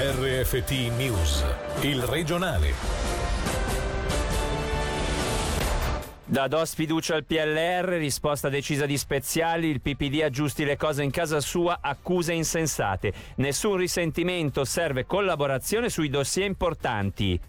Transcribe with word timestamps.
RFT 0.00 0.92
News, 0.96 1.44
il 1.80 2.00
regionale. 2.02 2.72
Da 6.24 6.46
do 6.46 6.64
sfiducia 6.64 7.16
al 7.16 7.24
PLR, 7.24 7.96
risposta 7.98 8.48
decisa 8.48 8.86
di 8.86 8.96
Speziali, 8.96 9.66
il 9.66 9.80
PPD 9.80 10.20
aggiusti 10.22 10.64
le 10.64 10.76
cose 10.76 11.02
in 11.02 11.10
casa 11.10 11.40
sua, 11.40 11.80
accuse 11.80 12.32
insensate. 12.32 13.12
Nessun 13.38 13.74
risentimento, 13.74 14.64
serve 14.64 15.04
collaborazione 15.04 15.88
sui 15.88 16.08
dossier 16.08 16.46
importanti. 16.46 17.40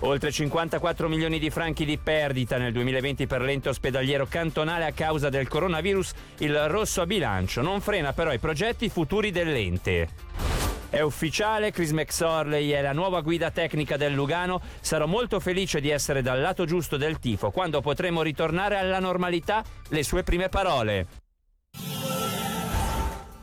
Oltre 0.00 0.30
54 0.30 1.08
milioni 1.08 1.40
di 1.40 1.50
franchi 1.50 1.84
di 1.84 1.98
perdita 1.98 2.56
nel 2.56 2.72
2020 2.72 3.26
per 3.26 3.40
l'ente 3.40 3.70
ospedaliero 3.70 4.26
cantonale 4.26 4.84
a 4.84 4.92
causa 4.92 5.28
del 5.28 5.48
coronavirus, 5.48 6.12
il 6.38 6.68
rosso 6.68 7.00
a 7.00 7.06
bilancio 7.06 7.62
non 7.62 7.80
frena 7.80 8.12
però 8.12 8.32
i 8.32 8.38
progetti 8.38 8.88
futuri 8.88 9.32
dell'ente. 9.32 10.53
È 10.94 11.00
ufficiale, 11.00 11.72
Chris 11.72 11.90
McSorley 11.90 12.68
è 12.70 12.80
la 12.80 12.92
nuova 12.92 13.20
guida 13.20 13.50
tecnica 13.50 13.96
del 13.96 14.14
Lugano. 14.14 14.60
Sarò 14.80 15.08
molto 15.08 15.40
felice 15.40 15.80
di 15.80 15.90
essere 15.90 16.22
dal 16.22 16.40
lato 16.40 16.66
giusto 16.66 16.96
del 16.96 17.18
tifo 17.18 17.50
quando 17.50 17.80
potremo 17.80 18.22
ritornare 18.22 18.78
alla 18.78 19.00
normalità. 19.00 19.64
Le 19.88 20.04
sue 20.04 20.22
prime 20.22 20.48
parole. 20.48 21.23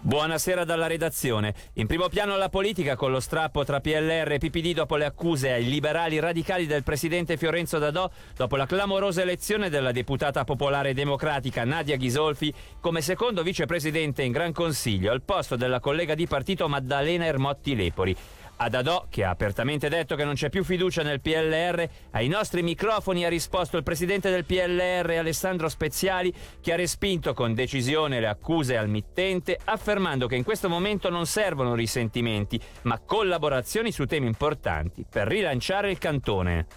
Buonasera 0.03 0.65
dalla 0.65 0.87
redazione. 0.87 1.53
In 1.73 1.85
primo 1.85 2.09
piano 2.09 2.35
la 2.35 2.49
politica 2.49 2.95
con 2.95 3.11
lo 3.11 3.19
strappo 3.19 3.63
tra 3.63 3.81
PLR 3.81 4.31
e 4.31 4.39
PPD 4.39 4.73
dopo 4.73 4.95
le 4.95 5.05
accuse 5.05 5.51
ai 5.51 5.69
liberali 5.69 6.17
radicali 6.19 6.65
del 6.65 6.81
presidente 6.81 7.37
Fiorenzo 7.37 7.77
Dadò 7.77 8.09
dopo 8.35 8.55
la 8.55 8.65
clamorosa 8.65 9.21
elezione 9.21 9.69
della 9.69 9.91
deputata 9.91 10.43
popolare 10.43 10.95
democratica 10.95 11.65
Nadia 11.65 11.97
Ghisolfi 11.97 12.51
come 12.79 13.01
secondo 13.01 13.43
vicepresidente 13.43 14.23
in 14.23 14.31
Gran 14.31 14.53
Consiglio 14.53 15.11
al 15.11 15.21
posto 15.21 15.55
della 15.55 15.79
collega 15.79 16.15
di 16.15 16.25
partito 16.25 16.67
Maddalena 16.67 17.25
Ermotti 17.25 17.75
Lepori. 17.75 18.17
A 18.63 18.70
Dadò, 18.70 19.07
che 19.09 19.23
ha 19.23 19.31
apertamente 19.31 19.89
detto 19.89 20.16
che 20.16 20.23
non 20.23 20.36
c'è 20.36 20.52
più 20.52 20.63
fiducia 20.63 21.02
nel 21.02 21.19
PLR, 21.19 21.89
ai 22.11 22.27
nostri 22.27 22.61
microfoni 22.61 23.25
ha 23.25 23.27
risposto 23.27 23.75
il 23.75 23.81
presidente 23.81 24.30
del 24.30 24.45
PLR 24.45 25.17
Alessandro 25.17 25.67
Speziali, 25.67 26.31
che 26.61 26.71
ha 26.71 26.75
respinto 26.75 27.33
con 27.33 27.55
decisione 27.55 28.19
le 28.19 28.27
accuse 28.27 28.77
al 28.77 28.88
mittente, 28.88 29.58
affermando 29.63 30.27
che 30.27 30.36
in 30.36 30.44
questo 30.44 30.69
momento 30.69 31.09
non 31.09 31.25
servono 31.25 31.73
risentimenti, 31.73 32.61
ma 32.83 32.99
collaborazioni 32.99 33.91
su 33.91 34.05
temi 34.05 34.27
importanti 34.27 35.08
per 35.09 35.27
rilanciare 35.27 35.89
il 35.89 35.97
cantone. 35.97 36.67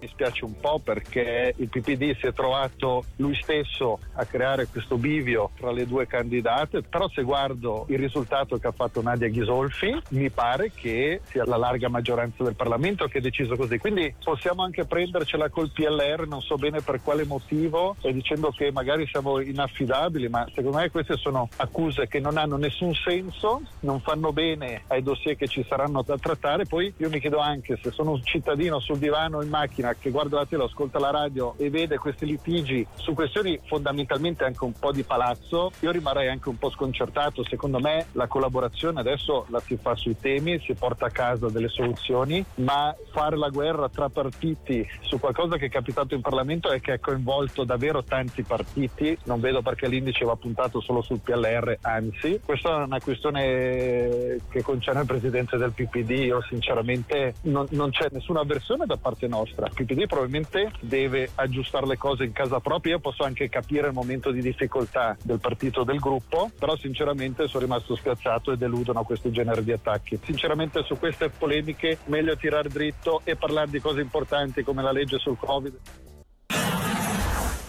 Mi 0.00 0.06
spiace 0.06 0.44
un 0.44 0.54
po' 0.60 0.78
perché 0.78 1.54
il 1.56 1.68
PPD 1.68 2.16
si 2.18 2.26
è 2.26 2.32
trovato 2.32 3.04
lui 3.16 3.34
stesso 3.34 3.98
a 4.12 4.24
creare 4.24 4.66
questo 4.66 4.96
bivio 4.96 5.50
tra 5.56 5.72
le 5.72 5.86
due 5.86 6.06
candidate, 6.06 6.82
però 6.82 7.08
se 7.08 7.22
guardo 7.22 7.84
il 7.88 7.98
risultato 7.98 8.58
che 8.58 8.68
ha 8.68 8.72
fatto 8.72 9.02
Nadia 9.02 9.28
Ghisolfi, 9.28 10.00
mi 10.10 10.30
pare 10.30 10.70
che 10.72 11.20
sia 11.24 11.44
la 11.44 11.56
larga 11.56 11.88
maggioranza 11.88 12.44
del 12.44 12.54
Parlamento 12.54 13.08
che 13.08 13.18
ha 13.18 13.20
deciso 13.20 13.56
così. 13.56 13.78
Quindi 13.78 14.14
possiamo 14.22 14.62
anche 14.62 14.84
prendercela 14.84 15.48
col 15.48 15.72
PLR, 15.72 16.28
non 16.28 16.42
so 16.42 16.54
bene 16.54 16.80
per 16.80 17.00
quale 17.02 17.24
motivo, 17.24 17.96
dicendo 18.00 18.50
che 18.50 18.70
magari 18.70 19.04
siamo 19.08 19.40
inaffidabili, 19.40 20.28
ma 20.28 20.46
secondo 20.54 20.78
me 20.78 20.90
queste 20.90 21.16
sono 21.16 21.48
accuse 21.56 22.06
che 22.06 22.20
non 22.20 22.36
hanno 22.36 22.56
nessun 22.56 22.94
senso, 22.94 23.62
non 23.80 24.00
fanno 24.00 24.32
bene 24.32 24.82
ai 24.86 25.02
dossier 25.02 25.34
che 25.34 25.48
ci 25.48 25.64
saranno 25.68 26.02
da 26.02 26.16
trattare. 26.18 26.66
Poi 26.66 26.92
io 26.98 27.08
mi 27.08 27.18
chiedo 27.18 27.38
anche 27.38 27.76
se 27.82 27.90
sono 27.90 28.12
un 28.12 28.22
cittadino 28.22 28.78
sul 28.78 28.98
divano 28.98 29.42
in 29.42 29.48
macchina 29.48 29.87
che 29.94 30.10
guarda 30.10 30.38
la 30.38 30.46
tele, 30.46 30.64
ascolta 30.64 30.98
la 30.98 31.10
radio 31.10 31.54
e 31.56 31.70
vede 31.70 31.98
questi 31.98 32.26
litigi 32.26 32.86
su 32.94 33.14
questioni 33.14 33.58
fondamentalmente 33.66 34.44
anche 34.44 34.64
un 34.64 34.72
po' 34.72 34.92
di 34.92 35.02
palazzo, 35.02 35.70
io 35.80 35.90
rimarrei 35.90 36.28
anche 36.28 36.48
un 36.48 36.58
po' 36.58 36.70
sconcertato. 36.70 37.44
Secondo 37.44 37.80
me 37.80 38.06
la 38.12 38.26
collaborazione 38.26 39.00
adesso 39.00 39.46
la 39.48 39.60
si 39.60 39.76
fa 39.76 39.94
sui 39.94 40.16
temi, 40.18 40.60
si 40.60 40.74
porta 40.74 41.06
a 41.06 41.10
casa 41.10 41.48
delle 41.48 41.68
soluzioni, 41.68 42.44
ma 42.56 42.94
fare 43.12 43.36
la 43.36 43.48
guerra 43.48 43.88
tra 43.88 44.08
partiti 44.08 44.86
su 45.00 45.18
qualcosa 45.18 45.56
che 45.56 45.66
è 45.66 45.70
capitato 45.70 46.14
in 46.14 46.20
Parlamento 46.20 46.70
e 46.70 46.80
che 46.80 46.92
ha 46.92 46.98
coinvolto 46.98 47.64
davvero 47.64 48.02
tanti 48.02 48.42
partiti, 48.42 49.16
non 49.24 49.40
vedo 49.40 49.62
perché 49.62 49.88
l'indice 49.88 50.24
va 50.24 50.36
puntato 50.36 50.80
solo 50.80 51.02
sul 51.02 51.20
PLR, 51.20 51.78
anzi, 51.82 52.40
questa 52.44 52.80
è 52.80 52.84
una 52.84 53.00
questione 53.00 54.38
che 54.48 54.62
concerne 54.62 55.00
il 55.00 55.06
presidente 55.06 55.56
del 55.56 55.72
PPD, 55.72 56.10
io 56.10 56.42
sinceramente 56.42 57.34
non, 57.42 57.66
non 57.70 57.90
c'è 57.90 58.08
nessuna 58.10 58.40
avversione 58.40 58.86
da 58.86 58.96
parte 58.96 59.26
nostra 59.28 59.68
PPD 59.84 60.06
probabilmente 60.06 60.72
deve 60.80 61.30
aggiustare 61.36 61.86
le 61.86 61.96
cose 61.96 62.24
in 62.24 62.32
casa 62.32 62.58
propria. 62.58 62.94
Io 62.94 63.00
posso 63.00 63.22
anche 63.22 63.48
capire 63.48 63.86
il 63.86 63.92
momento 63.92 64.32
di 64.32 64.40
difficoltà 64.40 65.16
del 65.22 65.38
partito 65.38 65.84
del 65.84 65.98
gruppo, 65.98 66.50
però 66.58 66.76
sinceramente 66.76 67.46
sono 67.46 67.62
rimasto 67.64 67.94
spiazzato 67.94 68.50
e 68.50 68.56
deludono 68.56 69.04
questo 69.04 69.30
genere 69.30 69.62
di 69.62 69.70
attacchi. 69.70 70.18
Sinceramente 70.24 70.82
su 70.82 70.98
queste 70.98 71.28
polemiche 71.30 71.98
meglio 72.06 72.36
tirare 72.36 72.68
dritto 72.68 73.20
e 73.22 73.36
parlare 73.36 73.70
di 73.70 73.80
cose 73.80 74.00
importanti 74.00 74.64
come 74.64 74.82
la 74.82 74.90
legge 74.90 75.18
sul 75.18 75.38
Covid. 75.38 75.78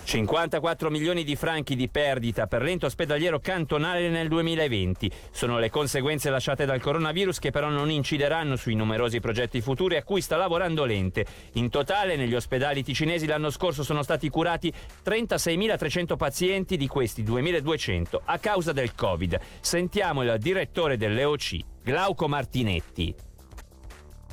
54 0.10 0.90
milioni 0.90 1.24
di 1.24 1.36
franchi 1.36 1.76
di 1.76 1.88
perdita 1.88 2.48
per 2.48 2.64
l'ente 2.64 2.88
ospedaliero 2.88 3.40
cantonale 3.40 4.10
nel 4.10 4.28
2020. 4.28 5.12
Sono 5.30 5.60
le 5.60 5.70
conseguenze 5.70 6.32
lasciate 6.32 6.66
dal 6.66 6.82
coronavirus 6.82 7.38
che 7.38 7.52
però 7.52 7.70
non 7.70 7.92
incideranno 7.92 8.56
sui 8.56 8.74
numerosi 8.74 9.20
progetti 9.20 9.62
futuri 9.62 9.98
a 9.98 10.04
cui 10.04 10.22
sta 10.22 10.36
lavorando 10.36 10.84
l'ente. 10.84 11.28
In 11.54 11.70
totale 11.70 12.16
negli 12.16 12.34
ospedali 12.34 12.82
ticinesi 12.82 13.28
l'anno 13.28 13.52
scorso 13.52 13.84
sono 13.84 14.02
stati 14.02 14.30
curati 14.30 14.74
36.300 15.06 16.18
pazienti, 16.18 16.76
di 16.76 16.88
questi 16.88 17.22
2.200 17.22 18.22
a 18.26 18.40
causa 18.40 18.72
del 18.72 18.96
Covid. 18.96 19.40
Sentiamo 19.60 20.24
il 20.24 20.38
direttore 20.40 20.98
dell'EOC, 20.98 21.60
Glauco 21.84 22.28
Martinetti. 22.28 23.29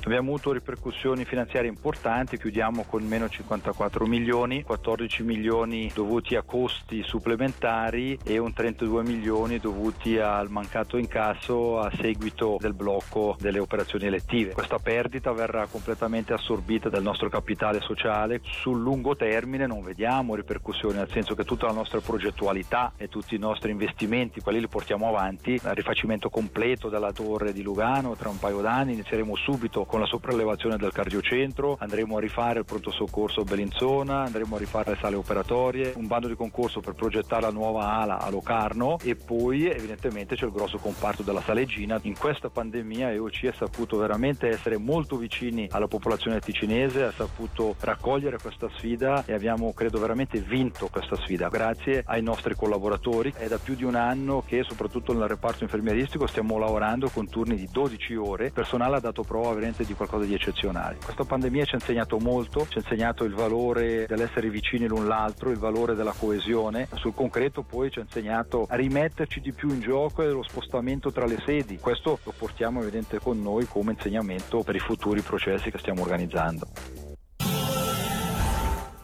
Abbiamo 0.07 0.29
avuto 0.29 0.53
ripercussioni 0.53 1.25
finanziarie 1.25 1.67
importanti, 1.67 2.37
chiudiamo 2.37 2.85
con 2.87 3.03
meno 3.03 3.27
54 3.27 4.05
milioni, 4.05 4.63
14 4.63 5.21
milioni 5.23 5.91
dovuti 5.93 6.37
a 6.37 6.43
costi 6.43 7.03
supplementari 7.03 8.17
e 8.23 8.37
un 8.37 8.53
32 8.53 9.03
milioni 9.03 9.59
dovuti 9.59 10.17
al 10.17 10.49
mancato 10.49 10.95
incasso 10.95 11.81
a 11.81 11.91
seguito 11.93 12.55
del 12.57 12.73
blocco 12.73 13.35
delle 13.37 13.59
operazioni 13.59 14.05
elettive. 14.05 14.53
Questa 14.53 14.79
perdita 14.79 15.33
verrà 15.33 15.67
completamente 15.67 16.31
assorbita 16.31 16.87
dal 16.87 17.03
nostro 17.03 17.27
capitale 17.27 17.81
sociale. 17.81 18.39
Sul 18.45 18.79
lungo 18.79 19.17
termine 19.17 19.67
non 19.67 19.83
vediamo 19.83 20.35
ripercussioni, 20.35 20.95
nel 20.95 21.11
senso 21.11 21.35
che 21.35 21.43
tutta 21.43 21.65
la 21.65 21.73
nostra 21.73 21.99
progettualità 21.99 22.93
e 22.95 23.09
tutti 23.09 23.35
i 23.35 23.39
nostri 23.39 23.71
investimenti, 23.71 24.39
quelli 24.39 24.61
li 24.61 24.69
portiamo 24.69 25.09
avanti. 25.09 25.55
Il 25.55 25.75
rifacimento 25.75 26.29
completo 26.29 26.87
della 26.87 27.11
torre 27.11 27.51
di 27.51 27.61
Lugano 27.61 28.15
tra 28.15 28.29
un 28.29 28.39
paio 28.39 28.61
d'anni, 28.61 28.93
inizieremo 28.93 29.35
subito 29.35 29.83
con 29.83 29.95
la 29.99 30.05
sopraelevazione 30.05 30.77
del 30.77 30.91
cardiocentro, 30.91 31.77
andremo 31.79 32.17
a 32.17 32.19
rifare 32.19 32.59
il 32.59 32.65
pronto 32.65 32.91
soccorso 32.91 33.43
Bellinzona, 33.43 34.23
andremo 34.23 34.55
a 34.55 34.59
rifare 34.59 34.91
le 34.91 34.97
sale 34.99 35.15
operatorie, 35.15 35.93
un 35.95 36.07
bando 36.07 36.27
di 36.27 36.35
concorso 36.35 36.79
per 36.79 36.93
progettare 36.93 37.41
la 37.41 37.51
nuova 37.51 37.93
ala 37.93 38.19
a 38.19 38.29
Locarno 38.29 38.97
e 39.03 39.15
poi 39.15 39.69
evidentemente 39.69 40.35
c'è 40.35 40.45
il 40.45 40.51
grosso 40.51 40.77
comparto 40.77 41.23
della 41.23 41.41
Salegina. 41.41 41.99
In 42.03 42.17
questa 42.17 42.49
pandemia 42.49 43.11
EOC 43.11 43.45
ha 43.45 43.53
saputo 43.53 43.97
veramente 43.97 44.47
essere 44.47 44.77
molto 44.77 45.17
vicini 45.17 45.67
alla 45.71 45.87
popolazione 45.87 46.39
ticinese, 46.39 47.03
ha 47.03 47.11
saputo 47.11 47.75
raccogliere 47.79 48.37
questa 48.37 48.69
sfida 48.75 49.23
e 49.25 49.33
abbiamo 49.33 49.73
credo 49.73 49.99
veramente 49.99 50.39
vinto 50.39 50.87
questa 50.91 51.15
sfida 51.15 51.47
grazie 51.49 52.03
ai 52.05 52.21
nostri 52.21 52.55
collaboratori. 52.55 53.33
È 53.35 53.47
da 53.47 53.57
più 53.57 53.75
di 53.75 53.83
un 53.83 53.95
anno 53.95 54.43
che 54.45 54.63
soprattutto 54.63 55.13
nel 55.13 55.27
reparto 55.27 55.63
infermieristico 55.63 56.27
stiamo 56.27 56.57
lavorando 56.57 57.09
con 57.09 57.29
turni 57.29 57.55
di 57.55 57.67
12 57.71 58.15
ore, 58.15 58.45
il 58.47 58.51
personale 58.51 58.97
ha 58.97 58.99
dato 58.99 59.23
prova 59.23 59.53
veramente 59.53 59.85
di 59.87 59.95
qualcosa 59.95 60.25
di 60.25 60.33
eccezionale. 60.33 60.97
Questa 61.03 61.23
pandemia 61.23 61.65
ci 61.65 61.73
ha 61.73 61.77
insegnato 61.79 62.19
molto, 62.19 62.67
ci 62.67 62.77
ha 62.77 62.81
insegnato 62.81 63.23
il 63.23 63.33
valore 63.33 64.05
dell'essere 64.05 64.49
vicini 64.49 64.85
l'un 64.85 65.07
l'altro, 65.07 65.49
il 65.49 65.57
valore 65.57 65.95
della 65.95 66.13
coesione, 66.15 66.87
sul 66.95 67.15
concreto 67.15 67.63
poi 67.63 67.89
ci 67.89 67.99
ha 67.99 68.03
insegnato 68.03 68.67
a 68.69 68.75
rimetterci 68.75 69.39
di 69.39 69.53
più 69.53 69.69
in 69.69 69.79
gioco 69.79 70.21
e 70.21 70.27
lo 70.27 70.43
spostamento 70.43 71.11
tra 71.11 71.25
le 71.25 71.41
sedi. 71.45 71.79
Questo 71.79 72.19
lo 72.21 72.33
portiamo 72.37 72.81
evidente 72.81 73.19
con 73.19 73.41
noi 73.41 73.65
come 73.65 73.93
insegnamento 73.93 74.61
per 74.61 74.75
i 74.75 74.79
futuri 74.79 75.21
processi 75.21 75.71
che 75.71 75.79
stiamo 75.79 76.01
organizzando. 76.01 76.67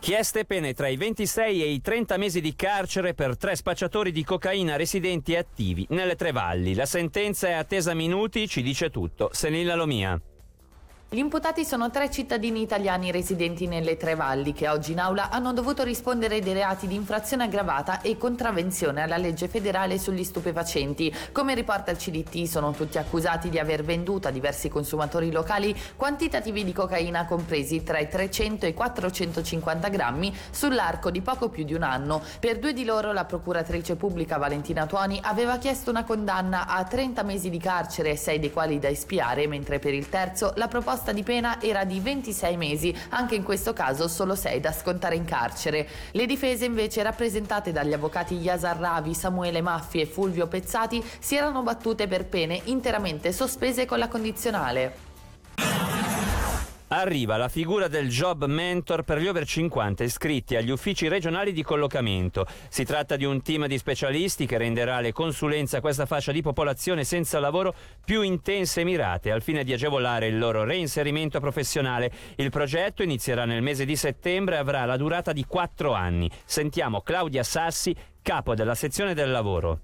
Chieste 0.04 0.44
pene 0.44 0.74
tra 0.74 0.90
i 0.90 0.98
26 0.98 1.64
e 1.64 1.68
i 1.68 1.80
30 1.80 2.18
mesi 2.18 2.42
di 2.42 2.56
carcere 2.56 3.14
per 3.14 3.38
tre 3.38 3.56
spacciatori 3.56 4.12
di 4.12 4.26
cocaina 4.26 4.76
residenti 4.76 5.32
e 5.32 5.38
attivi 5.38 5.88
nelle 5.92 6.18
tre 6.18 6.34
valli. 6.34 6.74
La 6.74 6.86
sentenza 6.86 7.48
è 7.48 7.54
attesa 7.54 7.94
minuti, 7.94 8.50
ci 8.50 8.62
dice 8.62 8.90
tutto. 8.90 9.30
Senilla 9.32 9.76
Lomia. 9.76 10.22
Gli 11.14 11.20
imputati 11.20 11.64
sono 11.64 11.92
tre 11.92 12.10
cittadini 12.10 12.64
italiani 12.64 13.12
residenti 13.12 13.68
nelle 13.68 13.98
Tre 13.98 14.16
Valli 14.16 14.52
che 14.52 14.68
oggi 14.68 14.94
in 14.94 15.00
aula 15.00 15.30
hanno 15.30 15.54
dovuto 15.54 15.84
rispondere 15.84 16.42
dei 16.42 16.54
reati 16.54 16.88
di 16.88 16.96
infrazione 16.96 17.44
aggravata 17.44 18.02
e 18.02 18.18
contravvenzione 18.18 19.04
alla 19.04 19.18
legge 19.18 19.48
federale 19.48 20.00
sugli 20.00 20.24
stupefacenti. 20.24 21.14
Come 21.32 21.54
riporta 21.54 21.92
il 21.92 21.98
CDT 21.98 22.46
sono 22.46 22.72
tutti 22.72 22.98
accusati 22.98 23.50
di 23.50 23.60
aver 23.60 23.84
venduto 23.84 24.28
a 24.28 24.32
diversi 24.32 24.70
consumatori 24.70 25.32
locali 25.32 25.80
quantitativi 25.96 26.64
di 26.64 26.74
cocaina 26.74 27.26
compresi 27.26 27.84
tra 27.84 28.00
i 28.00 28.10
300 28.10 28.66
e 28.66 28.70
i 28.70 28.74
450 28.74 29.90
grammi 29.90 30.36
sull'arco 30.50 31.12
di 31.12 31.22
poco 31.22 31.50
più 31.50 31.64
di 31.64 31.76
un 31.76 31.84
anno. 31.84 32.24
Per 32.40 32.58
due 32.58 32.74
di 32.74 32.86
loro 32.86 33.12
la 33.12 33.26
procuratrice 33.26 33.98
pubblica 33.98 34.40
Valentina 34.40 34.88
Tuoni 34.88 35.20
aveva 35.22 35.60
chiesto 35.60 35.92
una 35.92 36.06
condanna 36.06 36.66
a 36.66 36.84
30 36.84 37.22
mesi 37.22 37.52
di 37.52 37.60
carcere, 37.60 38.16
sei 38.16 38.40
dei 38.40 38.52
quali 38.52 38.80
da 38.80 38.88
espiare, 38.88 39.46
mentre 39.46 39.78
per 39.78 39.94
il 39.94 40.10
terzo 40.10 40.54
la 40.56 40.68
proposta 40.68 41.02
proposta 41.04 41.12
di 41.12 41.24
pena 41.24 41.62
era 41.62 41.84
di 41.84 42.00
26 42.00 42.56
mesi, 42.58 42.96
anche 43.10 43.36
in 43.36 43.44
questo 43.44 43.74
caso 43.74 44.08
solo 44.08 44.36
6 44.36 44.60
da 44.62 44.72
scontare 44.72 45.16
in 45.16 45.26
carcere. 45.26 45.88
Le 46.12 46.26
difese 46.26 46.64
invece 46.64 47.04
rappresentate 47.04 47.74
dagli 47.74 47.92
avvocati 47.92 48.36
Yasar 48.36 48.78
Ravi, 48.78 49.14
Samuele 49.14 49.62
Maffi 49.62 50.00
e 50.00 50.06
Fulvio 50.06 50.48
Pezzati 50.48 51.04
si 51.20 51.36
erano 51.36 51.62
battute 51.62 52.08
per 52.08 52.26
pene 52.26 52.62
interamente 52.66 53.34
sospese 53.34 53.86
con 53.86 54.00
la 54.00 54.08
condizionale. 54.08 55.13
Arriva 56.96 57.38
la 57.38 57.50
figura 57.50 57.88
del 57.88 58.08
job 58.08 58.46
mentor 58.46 59.02
per 59.02 59.18
gli 59.18 59.28
over 59.28 59.48
50 59.48 60.04
iscritti 60.04 60.56
agli 60.56 60.70
uffici 60.70 61.08
regionali 61.08 61.52
di 61.52 61.64
collocamento. 61.64 62.46
Si 62.70 62.86
tratta 62.86 63.16
di 63.16 63.26
un 63.26 63.42
team 63.42 63.66
di 63.66 63.80
specialisti 63.80 64.46
che 64.46 64.60
renderà 64.60 65.00
le 65.00 65.12
consulenze 65.12 65.78
a 65.78 65.82
questa 65.82 66.06
fascia 66.06 66.32
di 66.32 66.44
popolazione 66.44 67.04
senza 67.04 67.40
lavoro 67.40 67.74
più 68.06 68.22
intense 68.22 68.82
e 68.82 68.84
mirate 68.84 69.32
al 69.32 69.42
fine 69.42 69.64
di 69.64 69.74
agevolare 69.74 70.28
il 70.28 70.38
loro 70.38 70.66
reinserimento 70.66 71.40
professionale. 71.40 72.12
Il 72.36 72.52
progetto 72.52 73.02
inizierà 73.02 73.46
nel 73.46 73.64
mese 73.64 73.86
di 73.86 73.96
settembre 73.96 74.54
e 74.54 74.60
avrà 74.60 74.86
la 74.86 74.96
durata 74.96 75.34
di 75.34 75.46
quattro 75.48 75.94
anni. 75.94 76.30
Sentiamo 76.46 77.02
Claudia 77.02 77.42
Sassi, 77.42 77.96
capo 78.22 78.54
della 78.54 78.76
sezione 78.76 79.16
del 79.16 79.32
lavoro. 79.32 79.80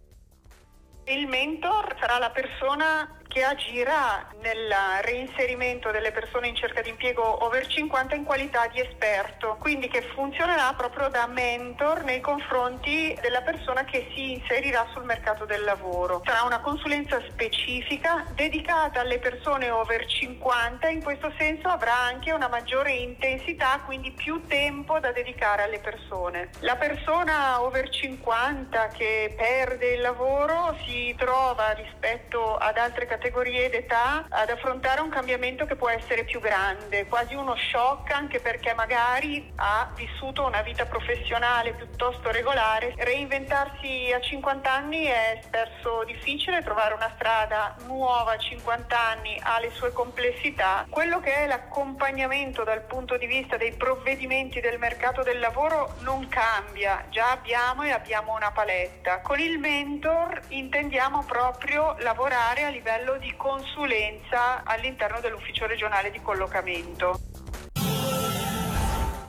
Il 1.06 1.26
mentor 1.26 1.96
sarà 2.00 2.20
la 2.20 2.30
persona 2.30 3.19
che 3.40 3.46
agirà 3.46 4.28
nel 4.42 4.74
reinserimento 5.02 5.92
delle 5.92 6.12
persone 6.12 6.50
in 6.50 6.56
cerca 6.56 6.82
di 6.82 6.90
impiego 6.90 7.46
over 7.46 7.66
50 7.66 8.14
in 8.16 8.26
qualità 8.26 8.68
di 8.68 8.82
esperto, 8.82 9.56
quindi 9.62 9.88
che 9.88 10.02
funzionerà 10.02 10.74
proprio 10.76 11.08
da 11.08 11.26
mentor 11.26 12.04
nei 12.04 12.20
confronti 12.20 13.18
della 13.22 13.40
persona 13.42 13.86
che 13.86 14.12
si 14.14 14.34
inserirà 14.34 14.86
sul 14.92 15.06
mercato 15.06 15.46
del 15.46 15.64
lavoro. 15.64 16.22
Sarà 16.26 16.44
una 16.44 16.60
consulenza 16.60 17.22
specifica 17.30 18.26
dedicata 18.36 19.00
alle 19.00 19.20
persone 19.20 19.70
over 19.70 20.06
50, 20.06 20.90
in 20.90 21.02
questo 21.02 21.32
senso 21.38 21.70
avrà 21.70 21.96
anche 21.96 22.34
una 22.34 22.50
maggiore 22.50 22.92
intensità, 22.92 23.80
quindi 23.86 24.12
più 24.12 24.46
tempo 24.48 25.00
da 25.00 25.14
dedicare 25.14 25.64
alle 25.64 25.80
persone. 25.80 26.50
La 26.60 26.76
persona 26.76 27.62
over 27.62 27.90
50 27.90 28.88
che 28.88 29.34
perde 29.38 29.94
il 29.94 30.02
lavoro 30.02 30.76
si 30.86 31.16
trova 31.18 31.72
rispetto 31.72 32.58
ad 32.58 32.78
altre 32.78 33.06
categorie 33.06 33.28
categorie 33.30 33.70
d'età 33.70 34.26
ad 34.28 34.50
affrontare 34.50 35.02
un 35.02 35.10
cambiamento 35.10 35.66
che 35.66 35.76
può 35.76 35.88
essere 35.88 36.24
più 36.24 36.40
grande, 36.40 37.06
quasi 37.06 37.36
uno 37.36 37.56
shock 37.56 38.12
anche 38.12 38.40
perché 38.40 38.74
magari 38.74 39.52
ha 39.58 39.92
vissuto 39.96 40.46
una 40.46 40.64
vita 40.64 40.86
professionale 40.86 41.74
piuttosto 41.74 42.32
regolare. 42.32 42.96
Reinventarsi 42.98 44.12
a 44.12 44.20
50 44.20 44.72
anni 44.72 45.06
è 45.06 45.40
spesso 45.44 46.04
difficile, 46.06 46.64
trovare 46.64 46.96
una 46.96 47.12
strada 47.16 47.76
nuova 47.86 48.34
a 48.34 48.38
50 48.38 49.00
anni 49.00 49.40
ha 49.44 49.60
le 49.60 49.70
sue 49.74 49.92
complessità. 49.92 50.88
Quello 50.90 51.20
che 51.20 51.36
è 51.36 51.46
l'accompagnamento 51.46 52.64
dal 52.64 52.82
punto 52.82 53.16
di 53.18 53.28
vista 53.28 53.58
dei 53.58 53.74
provvedimenti 53.74 54.60
del 54.60 54.80
mercato 54.80 55.22
del 55.22 55.40
lavoro 55.40 55.94
non 56.00 56.28
cambia, 56.30 57.06
già 57.10 57.30
abbiamo 57.32 57.84
e 57.84 57.92
abbiamo 57.92 58.34
una 58.34 58.52
paletta. 58.52 59.22
Con 59.22 59.40
il 59.40 59.60
mentor 59.60 60.42
intendiamo 60.48 61.24
proprio 61.28 61.96
lavorare 62.00 62.64
a 62.64 62.70
livello 62.70 63.09
livello 63.10 63.18
di 63.18 63.34
consulenza 63.36 64.64
all'interno 64.64 65.20
dell'ufficio 65.20 65.66
regionale 65.66 66.12
di 66.12 66.20
collocamento. 66.22 67.20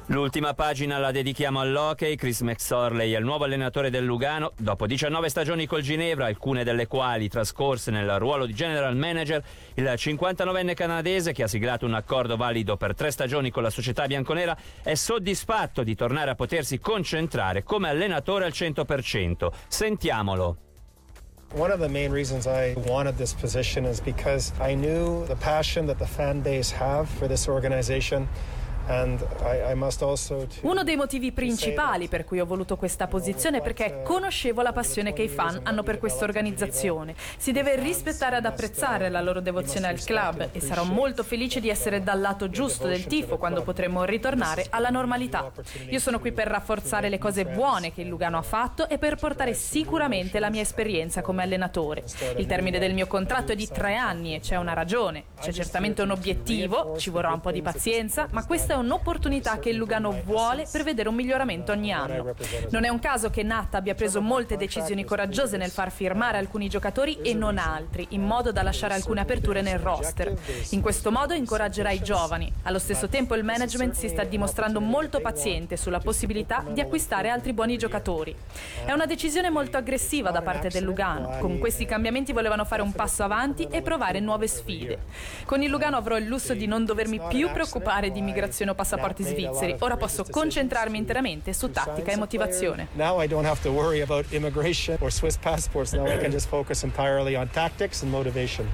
L'ultima 0.07 0.55
pagina 0.55 0.99
la 0.99 1.13
dedichiamo 1.13 1.61
all'hockey. 1.61 2.17
Chris 2.17 2.41
McSorley 2.41 3.13
è 3.13 3.19
il 3.19 3.25
nuovo 3.25 3.45
allenatore 3.45 3.91
del 3.91 4.05
Lugano. 4.05 4.53
Dopo 4.59 4.87
19 4.87 5.29
stagioni 5.29 5.67
col 5.67 5.83
Ginevra, 5.83 6.27
alcune 6.27 6.65
delle 6.65 6.89
quali 6.89 7.29
trascorse 7.29 7.93
nel 7.93 8.19
ruolo 8.19 8.45
di 8.45 8.53
general 8.53 8.97
manager, 8.97 9.41
il 9.75 9.85
59enne 9.85 10.75
canadese, 10.75 11.33
che 11.33 11.45
ha 11.45 11.49
siglato 11.49 11.87
un 11.87 11.95
accordo 11.95 12.37
valido 12.37 12.77
per 12.77 12.97
tre 12.97 13.13
stagioni 13.13 13.51
con 13.51 13.63
la 13.63 13.71
società 13.71 14.07
bianconera, 14.07 14.57
è 14.83 14.95
soddisfatto 14.95 15.85
di 15.85 15.95
tornare 15.95 16.31
a 16.31 16.35
potersi 16.35 16.81
concentrare 16.81 17.63
come 17.63 17.89
allenatore 17.89 18.47
al 18.47 18.53
100%. 18.53 19.49
Sentiamolo. 19.69 20.70
One 21.53 21.73
of 21.73 21.81
the 21.81 21.89
main 21.89 22.13
reasons 22.13 22.47
I 22.47 22.75
wanted 22.87 23.19
this 23.19 23.35
position 23.35 23.85
is 23.85 23.99
because 23.99 24.53
I 24.61 24.75
knew 24.75 25.27
the 25.27 25.35
passion 25.35 25.87
that 25.87 25.99
the 25.99 26.07
fan 26.07 26.43
base 26.43 26.71
have 26.71 27.09
for 27.09 27.27
this 27.27 27.49
organization 27.49 28.29
uno 30.63 30.83
dei 30.83 30.97
motivi 30.97 31.31
principali 31.31 32.09
per 32.09 32.25
cui 32.25 32.41
ho 32.41 32.45
voluto 32.45 32.77
questa 32.77 33.07
posizione 33.07 33.59
è 33.59 33.63
perché 33.63 34.03
conoscevo 34.03 34.63
la 34.63 34.73
passione 34.73 35.13
che 35.13 35.23
i 35.23 35.29
fan 35.29 35.61
hanno 35.63 35.85
per 35.85 35.99
questa 35.99 36.25
organizzazione. 36.25 37.15
Si 37.37 37.53
deve 37.53 37.77
rispettare 37.77 38.39
ed 38.39 38.47
apprezzare 38.47 39.09
la 39.09 39.21
loro 39.21 39.41
devozione 39.41 39.87
al 39.87 40.03
club 40.03 40.49
e 40.51 40.61
sarò 40.61 40.83
molto 40.83 41.23
felice 41.23 41.61
di 41.61 41.69
essere 41.69 42.03
dal 42.03 42.21
lato 42.21 42.51
giusto 42.51 42.89
del 42.89 43.07
tifo 43.07 43.39
quando 43.39 43.63
potremo 43.63 44.03
ritornare 44.03 44.67
alla 44.71 44.89
normalità. 44.89 45.53
Io 45.89 46.01
sono 46.01 46.19
qui 46.19 46.33
per 46.33 46.49
rafforzare 46.49 47.09
le 47.09 47.19
cose 47.19 47.45
buone 47.45 47.93
che 47.93 48.01
il 48.01 48.09
Lugano 48.09 48.39
ha 48.39 48.43
fatto 48.43 48.89
e 48.89 48.99
per 48.99 49.15
portare 49.15 49.55
sicuramente 49.55 50.41
la 50.41 50.51
mia 50.51 50.63
esperienza 50.63 51.23
come 51.23 51.45
allenatore. 51.45 52.03
Il 52.37 52.47
termine 52.47 52.81
del 52.81 52.95
mio 52.95 53.07
contratto 53.07 53.53
è 53.53 53.55
di 53.55 53.69
tre 53.69 53.95
anni 53.95 54.35
e 54.35 54.41
c'è 54.41 54.57
una 54.57 54.73
ragione. 54.73 55.25
C'è 55.41 55.53
certamente 55.53 56.03
un 56.03 56.11
obiettivo, 56.11 56.97
ci 56.99 57.11
vorrà 57.11 57.33
un 57.33 57.41
po' 57.41 57.53
di 57.53 57.63
pazienza, 57.63 58.27
ma 58.33 58.45
questa 58.45 58.75
è 58.75 58.77
un'opportunità 58.81 59.59
che 59.59 59.71
il 59.71 59.77
Lugano 59.77 60.21
vuole 60.25 60.67
per 60.71 60.83
vedere 60.83 61.09
un 61.09 61.15
miglioramento 61.15 61.73
ogni 61.73 61.93
anno. 61.93 62.35
Non 62.71 62.85
è 62.85 62.89
un 62.89 62.99
caso 62.99 63.31
che 63.31 63.43
Nat 63.43 63.75
abbia 63.75 63.95
preso 63.95 64.21
molte 64.21 64.57
decisioni 64.57 65.05
coraggiose 65.05 65.57
nel 65.57 65.71
far 65.71 65.91
firmare 65.91 66.39
alcuni 66.39 66.69
giocatori 66.69 67.19
e 67.23 67.35
non 67.35 67.59
altri, 67.59 68.07
in 68.11 68.23
modo 68.23 68.53
da 68.53 68.63
lasciare 68.63 68.95
alcune 68.95 69.21
aperture 69.21 69.63
nel 69.63 69.79
roster. 69.79 70.37
In 70.71 70.81
questo 70.81 71.11
modo 71.11 71.35
incoraggerà 71.35 71.91
i 71.91 72.03
giovani. 72.03 72.53
Allo 72.63 72.79
stesso 72.79 73.09
tempo 73.09 73.35
il 73.35 73.45
management 73.45 73.95
si 73.95 74.09
sta 74.09 74.25
dimostrando 74.25 74.81
molto 74.81 75.21
paziente 75.21 75.77
sulla 75.77 76.01
possibilità 76.01 76.65
di 76.69 76.81
acquistare 76.81 77.29
altri 77.29 77.53
buoni 77.53 77.77
giocatori. 77.77 78.35
È 78.85 78.93
una 78.93 79.07
decisione 79.07 79.51
molto 79.51 79.77
aggressiva 79.77 80.31
da 80.31 80.43
parte 80.43 80.69
del 80.69 80.85
Lugano. 80.85 81.39
Con 81.39 81.59
questi 81.59 81.85
cambiamenti 81.85 82.33
volevano 82.33 82.65
fare 82.65 82.83
un 82.83 82.93
passo 82.93 83.23
avanti 83.23 83.67
e 83.71 83.83
provare 83.83 84.21
nuove 84.21 84.47
sfide. 84.47 84.99
Con 85.45 85.63
il 85.63 85.71
Lugano 85.71 85.97
avrò 85.97 86.17
il 86.17 86.27
lusso 86.27 86.55
di 86.55 86.67
non 86.67 86.85
dovermi 86.85 87.21
più 87.29 87.51
preoccupare 87.51 88.11
di 88.11 88.21
migrazione 88.21 88.70
o 88.71 88.75
passaporti 88.75 89.23
svizzeri. 89.23 89.77
Ora 89.79 89.97
posso 89.97 90.25
concentrarmi 90.29 90.99
interamente 90.99 91.53
su 91.53 91.71
tattica 91.71 92.13
e 92.13 92.17
motivazione. 92.17 92.89
Now 92.93 93.23
I 93.23 93.27
don't 93.27 93.47
have 93.47 93.61
to 93.63 93.71
worry 93.71 94.01
about 94.01 94.33
immigration 94.33 94.97
or 95.01 95.13
Swiss 95.13 95.37
passports. 95.37 95.93
Now 95.93 96.07
I 96.07 96.19
can 96.19 96.31
just 96.31 96.49
focus 96.49 96.83
entirely 96.83 97.35
on 97.35 97.49
tactics 97.51 98.03
and 98.03 98.11
motivation. 98.11 98.67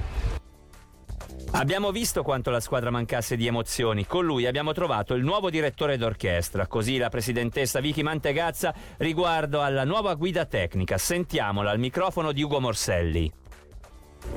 Abbiamo 1.51 1.91
visto 1.91 2.23
quanto 2.23 2.51
la 2.51 2.59
squadra 2.59 2.91
mancasse 2.91 3.37
di 3.37 3.47
emozioni. 3.47 4.05
Con 4.05 4.25
lui 4.25 4.45
abbiamo 4.45 4.73
trovato 4.73 5.13
il 5.13 5.23
nuovo 5.23 5.49
direttore 5.49 5.97
d'orchestra. 5.97 6.67
Così 6.67 6.97
la 6.97 7.09
presidentessa 7.09 7.79
Vicky 7.79 8.03
Mantegazza 8.03 8.73
riguardo 8.97 9.61
alla 9.61 9.85
nuova 9.85 10.13
guida 10.15 10.45
tecnica. 10.45 10.97
Sentiamola 10.97 11.71
al 11.71 11.79
microfono 11.79 12.31
di 12.33 12.43
Ugo 12.43 12.59
Morselli. 12.59 13.31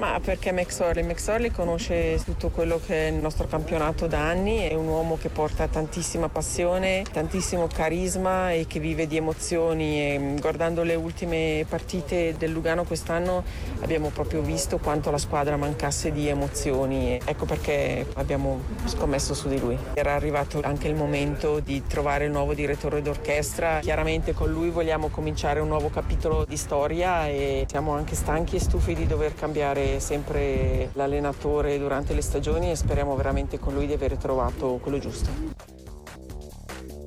Ma 0.01 0.19
perché 0.19 0.51
McSorley? 0.51 1.05
McSorley 1.05 1.51
conosce 1.51 2.19
tutto 2.25 2.49
quello 2.49 2.81
che 2.85 3.09
è 3.09 3.11
il 3.11 3.17
nostro 3.17 3.47
campionato 3.47 4.07
da 4.07 4.21
anni, 4.21 4.67
è 4.67 4.75
un 4.75 4.87
uomo 4.87 5.19
che 5.19 5.29
porta 5.29 5.69
tantissima 5.69 6.29
passione, 6.29 7.05
tantissimo 7.13 7.67
carisma 7.67 8.51
e 8.53 8.67
che 8.67 8.81
vive 8.81 9.07
di 9.07 9.17
emozioni 9.17 10.15
e 10.15 10.19
mm, 10.19 10.37
guardando 10.39 10.83
le 10.85 10.95
ultime 10.95 11.67
partite 11.69 12.35
del 12.39 12.51
Lugano 12.51 12.85
quest'anno 12.85 13.45
abbiamo 13.81 14.09
proprio 14.09 14.41
visto 14.41 14.79
quanto 14.79 15.11
la 15.11 15.19
squadra 15.19 15.57
mancasse 15.57 16.13
di 16.13 16.29
emozioni, 16.29 17.21
ecco 17.23 17.45
perché 17.45 18.07
abbiamo 18.15 18.61
scommesso 18.87 19.35
su 19.35 19.49
di 19.49 19.59
lui. 19.59 19.77
Era 19.95 20.15
arrivato 20.15 20.61
anche 20.63 20.89
il 20.89 20.95
momento 20.95 21.61
di 21.61 21.83
trovare 21.87 22.25
il 22.25 22.31
nuovo 22.31 22.55
direttore 22.55 23.03
d'orchestra, 23.03 23.81
chiaramente 23.81 24.33
con 24.33 24.51
lui 24.51 24.71
vogliamo 24.71 25.09
cominciare 25.09 25.61
un 25.61 25.69
nuovo 25.69 25.91
capitolo 25.91 26.47
di 26.47 26.57
storia 26.57 27.27
e 27.29 27.67
siamo 27.69 27.93
anche 27.93 28.15
stanchi 28.15 28.57
e 28.57 28.61
stufi 28.61 28.95
di 28.95 29.07
dover 29.07 29.35
cambiare 29.35 29.70
cambiare 29.71 30.01
sempre 30.01 30.91
l'allenatore 30.95 31.79
durante 31.79 32.13
le 32.15 32.23
stagioni 32.23 32.71
e 32.71 32.77
speriamo 32.77 33.15
veramente 33.17 33.59
con 33.59 33.75
lui 33.75 33.87
di 33.87 33.93
aver 33.93 34.17
trovato 34.17 34.79
quello 34.83 34.99
giusto. 34.99 35.29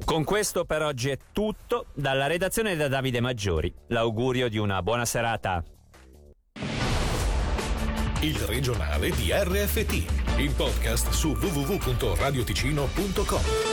Con 0.05 0.23
questo 0.23 0.63
per 0.65 0.83
oggi 0.83 1.09
è 1.09 1.17
tutto. 1.31 1.87
Dalla 1.93 2.27
redazione 2.27 2.75
da 2.75 2.87
Davide 2.87 3.19
Maggiori. 3.19 3.73
L'augurio 3.87 4.47
di 4.49 4.57
una 4.57 4.81
buona 4.81 5.05
serata. 5.05 5.63
il 8.21 8.39
regionale 8.39 9.09
di 9.09 9.31
RFT, 9.33 10.37
il 10.37 10.53
podcast 10.55 11.09
su 11.09 11.31
www.radioticino.com. 11.31 13.72